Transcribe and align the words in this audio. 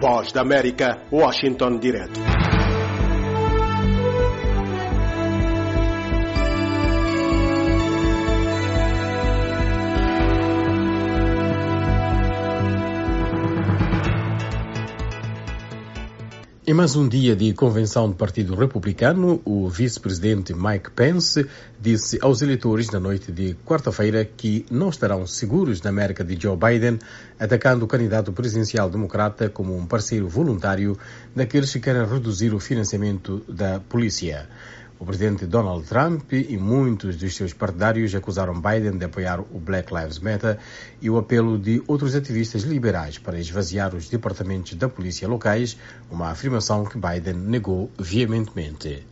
Voz 0.00 0.32
da 0.32 0.42
América, 0.42 1.00
Washington 1.10 1.78
Direto. 1.80 2.57
Em 16.68 16.74
mais 16.74 16.94
um 16.96 17.08
dia 17.08 17.34
de 17.34 17.54
convenção 17.54 18.10
do 18.10 18.14
Partido 18.14 18.54
Republicano, 18.54 19.40
o 19.42 19.70
vice-presidente 19.70 20.52
Mike 20.52 20.90
Pence 20.90 21.46
disse 21.80 22.18
aos 22.20 22.42
eleitores 22.42 22.90
na 22.90 23.00
noite 23.00 23.32
de 23.32 23.56
quarta-feira 23.64 24.22
que 24.22 24.66
não 24.70 24.90
estarão 24.90 25.26
seguros 25.26 25.80
na 25.80 25.88
América 25.88 26.22
de 26.22 26.38
Joe 26.38 26.58
Biden, 26.58 26.98
atacando 27.40 27.86
o 27.86 27.88
candidato 27.88 28.34
presidencial 28.34 28.90
democrata 28.90 29.48
como 29.48 29.74
um 29.74 29.86
parceiro 29.86 30.28
voluntário 30.28 30.94
daqueles 31.34 31.72
que 31.72 31.80
querem 31.80 32.06
reduzir 32.06 32.52
o 32.52 32.60
financiamento 32.60 33.42
da 33.48 33.80
polícia. 33.80 34.46
O 35.00 35.06
presidente 35.06 35.46
Donald 35.46 35.86
Trump 35.86 36.32
e 36.32 36.56
muitos 36.56 37.16
dos 37.16 37.36
seus 37.36 37.52
partidários 37.52 38.12
acusaram 38.16 38.60
Biden 38.60 38.98
de 38.98 39.04
apoiar 39.04 39.40
o 39.40 39.60
Black 39.60 39.94
Lives 39.94 40.18
Matter 40.18 40.58
e 41.00 41.08
o 41.08 41.16
apelo 41.16 41.56
de 41.56 41.80
outros 41.86 42.16
ativistas 42.16 42.62
liberais 42.62 43.16
para 43.16 43.38
esvaziar 43.38 43.94
os 43.94 44.08
departamentos 44.08 44.74
da 44.74 44.88
polícia 44.88 45.28
locais, 45.28 45.76
uma 46.10 46.30
afirmação 46.30 46.84
que 46.84 46.98
Biden 46.98 47.34
negou 47.34 47.92
veementemente. 47.96 49.06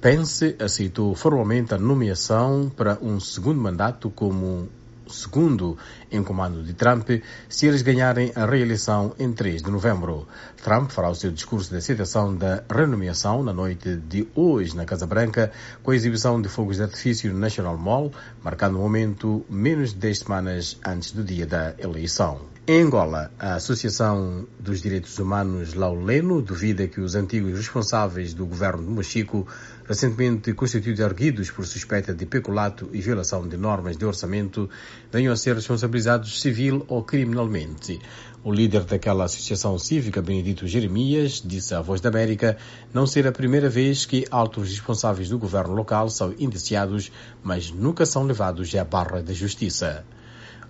Pence 0.00 0.56
aceitou 0.58 1.14
formalmente 1.14 1.72
a 1.72 1.78
nomeação 1.78 2.68
para 2.76 2.98
um 3.00 3.20
segundo 3.20 3.60
mandato 3.60 4.10
como 4.10 4.68
segundo 5.08 5.76
em 6.10 6.22
comando 6.22 6.62
de 6.62 6.74
Trump 6.74 7.08
se 7.48 7.66
eles 7.66 7.82
ganharem 7.82 8.32
a 8.34 8.46
reeleição 8.46 9.14
em 9.18 9.32
3 9.32 9.62
de 9.62 9.70
novembro. 9.70 10.26
Trump 10.62 10.90
fará 10.90 11.08
o 11.10 11.14
seu 11.14 11.30
discurso 11.30 11.70
de 11.70 11.76
aceitação 11.76 12.34
da 12.36 12.62
renomeação 12.70 13.42
na 13.42 13.52
noite 13.52 13.96
de 13.96 14.28
hoje 14.34 14.76
na 14.76 14.84
Casa 14.84 15.06
Branca, 15.06 15.52
com 15.82 15.90
a 15.90 15.96
exibição 15.96 16.40
de 16.40 16.48
fogos 16.48 16.76
de 16.76 16.82
artifício 16.82 17.32
no 17.32 17.38
National 17.38 17.76
Mall, 17.76 18.12
marcando 18.42 18.78
um 18.78 18.82
momento 18.82 19.44
menos 19.48 19.90
de 19.90 19.98
10 19.98 20.18
semanas 20.18 20.78
antes 20.84 21.12
do 21.12 21.24
dia 21.24 21.46
da 21.46 21.74
eleição. 21.78 22.57
Em 22.70 22.82
Angola, 22.82 23.32
a 23.38 23.54
Associação 23.54 24.46
dos 24.60 24.82
Direitos 24.82 25.18
Humanos 25.18 25.72
Lauleno 25.72 26.42
duvida 26.42 26.86
que 26.86 27.00
os 27.00 27.14
antigos 27.14 27.56
responsáveis 27.56 28.34
do 28.34 28.44
governo 28.44 28.84
de 28.84 28.90
Mochico, 28.90 29.48
recentemente 29.86 30.52
constituídos 30.52 31.00
arguidos 31.00 31.50
por 31.50 31.66
suspeita 31.66 32.12
de 32.14 32.26
peculato 32.26 32.90
e 32.92 33.00
violação 33.00 33.48
de 33.48 33.56
normas 33.56 33.96
de 33.96 34.04
orçamento, 34.04 34.68
venham 35.10 35.32
a 35.32 35.36
ser 35.38 35.54
responsabilizados 35.54 36.42
civil 36.42 36.84
ou 36.88 37.02
criminalmente. 37.02 37.98
O 38.44 38.52
líder 38.52 38.84
daquela 38.84 39.24
associação 39.24 39.78
cívica, 39.78 40.20
Benedito 40.20 40.66
Jeremias, 40.66 41.42
disse 41.42 41.74
à 41.74 41.80
Voz 41.80 42.02
da 42.02 42.10
América 42.10 42.58
não 42.92 43.06
ser 43.06 43.26
a 43.26 43.32
primeira 43.32 43.70
vez 43.70 44.04
que 44.04 44.26
altos 44.30 44.68
responsáveis 44.68 45.30
do 45.30 45.38
governo 45.38 45.72
local 45.72 46.10
são 46.10 46.34
indiciados, 46.38 47.10
mas 47.42 47.70
nunca 47.70 48.04
são 48.04 48.24
levados 48.24 48.74
à 48.74 48.84
barra 48.84 49.22
da 49.22 49.32
justiça. 49.32 50.04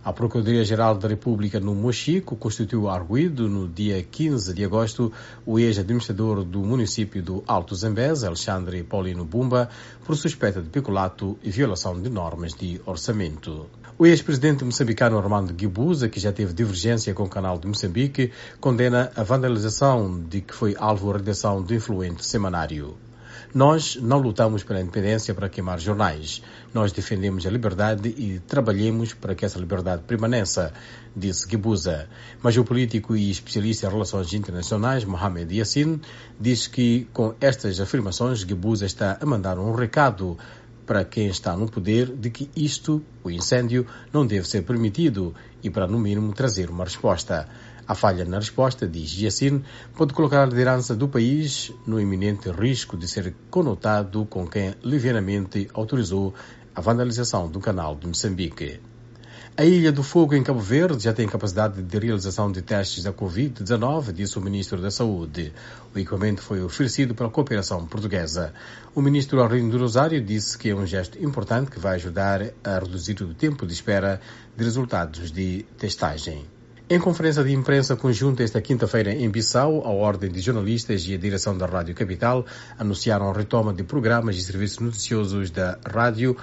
A 0.05 0.13
Procuradoria-Geral 0.13 0.97
da 0.97 1.09
República 1.09 1.59
no 1.59 1.75
Mochico 1.75 2.37
constituiu 2.37 2.89
arguído 2.89 3.49
no 3.49 3.69
dia 3.69 4.03
15 4.03 4.55
de 4.55 4.65
agosto 4.65 5.13
o 5.45 5.59
ex-administrador 5.59 6.45
do 6.45 6.61
município 6.61 7.23
do 7.23 7.43
Alto 7.47 7.75
Zambés, 7.75 8.23
Alexandre 8.23 8.85
Paulino 8.85 9.25
Bumba, 9.25 9.69
por 10.05 10.17
suspeita 10.17 10.63
de 10.63 10.69
peculato 10.69 11.37
e 11.43 11.51
violação 11.51 12.01
de 12.01 12.09
normas 12.09 12.55
de 12.55 12.81
orçamento. 12.87 13.67
O 13.99 14.07
ex-presidente 14.07 14.65
moçambicano 14.65 15.19
Armando 15.19 15.53
Guibuza, 15.53 16.09
que 16.09 16.21
já 16.21 16.33
teve 16.33 16.53
divergência 16.53 17.13
com 17.13 17.25
o 17.25 17.29
canal 17.29 17.59
de 17.59 17.67
Moçambique, 17.67 18.31
condena 18.61 19.11
a 19.17 19.25
vandalização 19.25 20.23
de 20.23 20.41
que 20.41 20.55
foi 20.55 20.77
alvo 20.79 21.11
a 21.11 21.17
redação 21.17 21.61
do 21.61 21.75
influente 21.75 22.25
semanário. 22.25 22.97
Nós 23.55 23.97
não 23.97 24.19
lutamos 24.19 24.63
pela 24.63 24.81
independência 24.81 25.35
para 25.35 25.49
queimar 25.49 25.79
jornais. 25.79 26.43
Nós 26.73 26.93
defendemos 26.93 27.47
a 27.47 27.51
liberdade 27.51 28.09
e 28.09 28.41
trabalhemos 28.41 29.15
para 29.15 29.35
que 29.35 29.45
essa 29.45 29.59
liberdade 29.59 30.03
permaneça, 30.07 30.73
disse 31.17 31.49
Gibuza. 31.49 32.09
Mas 32.43 32.57
o 32.57 32.65
político 32.65 33.17
e 33.17 33.31
especialista 33.31 33.87
em 33.87 33.91
relações 33.91 34.33
internacionais, 34.33 35.05
Mohamed 35.05 35.55
Yassin, 35.57 36.01
diz 36.39 36.67
que 36.67 37.07
com 37.13 37.35
estas 37.41 37.81
afirmações 37.81 38.41
Gibuza 38.41 38.87
está 38.87 39.19
a 39.21 39.27
mandar 39.27 39.59
um 39.59 39.75
recado 39.75 40.37
para 40.89 41.05
quem 41.05 41.27
está 41.27 41.55
no 41.55 41.71
poder 41.71 42.07
de 42.17 42.31
que 42.31 42.51
isto, 42.57 43.05
o 43.23 43.31
incêndio, 43.31 43.87
não 44.11 44.27
deve 44.27 44.49
ser 44.49 44.63
permitido 44.63 45.35
e 45.63 45.69
para, 45.69 45.87
no 45.87 45.99
mínimo, 45.99 46.33
trazer 46.33 46.71
uma 46.71 46.85
resposta. 46.85 47.47
A 47.89 47.95
falha 47.95 48.27
na 48.27 48.37
resposta, 48.37 48.87
diz 48.87 49.19
Yassin, 49.19 49.65
pode 49.97 50.13
colocar 50.13 50.43
a 50.43 50.47
liderança 50.47 50.95
do 50.95 51.09
país 51.09 51.73
no 51.87 51.99
iminente 51.99 52.51
risco 52.51 52.99
de 52.99 53.09
ser 53.09 53.35
conotado 53.49 54.27
com 54.27 54.47
quem 54.47 54.75
livianamente 54.85 55.71
autorizou 55.73 56.35
a 56.75 56.83
vandalização 56.83 57.49
do 57.49 57.61
canal 57.61 57.97
de 57.97 58.07
Moçambique. 58.07 58.79
A 59.57 59.65
Ilha 59.65 59.91
do 59.91 60.03
Fogo, 60.03 60.35
em 60.35 60.43
Cabo 60.43 60.61
Verde, 60.61 61.03
já 61.03 61.15
tem 61.15 61.27
capacidade 61.27 61.83
de 61.83 61.99
realização 61.99 62.53
de 62.53 62.61
testes 62.61 63.05
da 63.05 63.13
Covid-19, 63.13 64.13
disse 64.13 64.37
o 64.39 64.43
Ministro 64.43 64.83
da 64.83 64.91
Saúde. 64.91 65.51
O 65.95 65.99
equipamento 65.99 66.43
foi 66.43 66.63
oferecido 66.63 67.15
pela 67.15 67.31
cooperação 67.31 67.87
portuguesa. 67.87 68.53
O 68.95 69.01
Ministro 69.01 69.43
Arlindo 69.43 69.79
do 69.79 69.83
Rosário 69.83 70.23
disse 70.23 70.59
que 70.59 70.69
é 70.69 70.75
um 70.75 70.87
gesto 70.87 71.19
importante 71.25 71.71
que 71.71 71.81
vai 71.81 71.95
ajudar 71.95 72.53
a 72.63 72.79
reduzir 72.81 73.23
o 73.23 73.33
tempo 73.33 73.67
de 73.67 73.73
espera 73.73 74.21
de 74.55 74.63
resultados 74.63 75.33
de 75.33 75.65
testagem. 75.79 76.58
Em 76.91 76.99
conferência 76.99 77.45
de 77.45 77.53
imprensa 77.53 77.97
conjunta 77.97 78.43
esta 78.43 78.63
quinta-feira 78.63 79.13
em 79.13 79.29
Bissau, 79.29 79.87
a 79.87 79.91
Ordem 79.91 80.31
de 80.31 80.41
Jornalistas 80.41 81.07
e 81.07 81.13
a 81.13 81.19
direção 81.19 81.57
da 81.57 81.67
Rádio 81.67 81.95
Capital 81.95 82.47
anunciaram 82.79 83.29
a 83.29 83.33
retoma 83.35 83.75
de 83.75 83.85
programas 83.85 84.37
e 84.37 84.41
serviços 84.41 84.79
noticiosos 84.79 85.51
da 85.51 85.79
rádio 85.87 86.35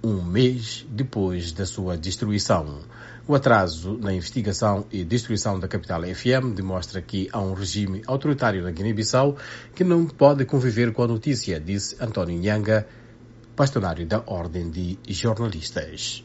um 0.00 0.22
mês 0.22 0.86
depois 0.88 1.50
da 1.50 1.66
sua 1.66 1.96
destruição. 1.98 2.78
O 3.26 3.34
atraso 3.34 3.98
na 4.00 4.12
investigação 4.12 4.86
e 4.92 5.02
destruição 5.02 5.58
da 5.58 5.66
Capital 5.66 6.02
FM 6.02 6.54
demonstra 6.54 7.02
que 7.02 7.28
há 7.32 7.40
um 7.40 7.52
regime 7.52 8.00
autoritário 8.06 8.62
na 8.62 8.70
Guiné-Bissau 8.70 9.36
que 9.74 9.82
não 9.82 10.06
pode 10.06 10.44
conviver 10.44 10.92
com 10.92 11.02
a 11.02 11.08
notícia, 11.08 11.58
disse 11.58 11.96
António 12.00 12.38
Nhanga, 12.40 12.86
bastonário 13.56 14.06
da 14.06 14.22
Ordem 14.28 14.70
de 14.70 14.96
Jornalistas. 15.08 16.24